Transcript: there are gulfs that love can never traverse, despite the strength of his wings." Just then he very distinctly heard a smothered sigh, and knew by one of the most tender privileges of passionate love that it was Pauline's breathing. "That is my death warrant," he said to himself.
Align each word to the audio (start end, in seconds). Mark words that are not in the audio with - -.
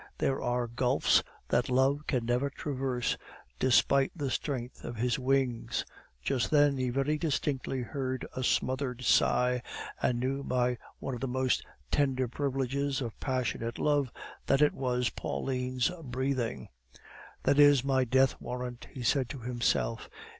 there 0.17 0.41
are 0.41 0.65
gulfs 0.67 1.21
that 1.49 1.69
love 1.69 2.07
can 2.07 2.25
never 2.25 2.49
traverse, 2.49 3.15
despite 3.59 4.11
the 4.15 4.31
strength 4.31 4.83
of 4.83 4.95
his 4.95 5.19
wings." 5.19 5.85
Just 6.23 6.49
then 6.49 6.75
he 6.77 6.89
very 6.89 7.19
distinctly 7.19 7.83
heard 7.83 8.25
a 8.35 8.43
smothered 8.43 9.03
sigh, 9.03 9.61
and 10.01 10.19
knew 10.19 10.41
by 10.43 10.79
one 10.97 11.13
of 11.13 11.21
the 11.21 11.27
most 11.27 11.63
tender 11.91 12.27
privileges 12.27 12.99
of 12.99 13.19
passionate 13.19 13.77
love 13.77 14.11
that 14.47 14.59
it 14.63 14.73
was 14.73 15.11
Pauline's 15.11 15.91
breathing. 16.03 16.69
"That 17.43 17.59
is 17.59 17.83
my 17.83 18.03
death 18.03 18.35
warrant," 18.41 18.87
he 18.91 19.03
said 19.03 19.29
to 19.29 19.39
himself. 19.41 20.09